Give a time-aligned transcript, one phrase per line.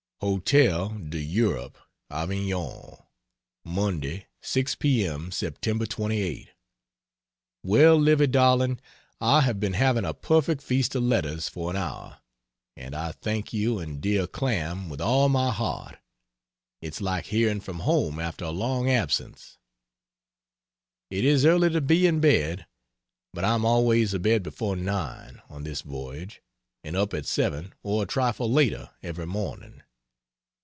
[0.23, 1.75] HOTEL D'EUROPE,
[2.11, 2.97] AVIGNON,
[3.65, 5.89] Monday, 6 p.m., Sept.
[5.89, 6.49] 28.
[7.63, 8.79] Well, Livy darling,
[9.19, 12.19] I have been having a perfect feast of letters for an hour,
[12.77, 15.97] and I thank you and dear Clam with all my heart.
[16.83, 19.57] It's like hearing from home after a long absence.
[21.09, 22.67] It is early to be in bed,
[23.33, 26.43] but I'm always abed before 9, on this voyage;
[26.83, 29.81] and up at 7 or a trifle later, every morning.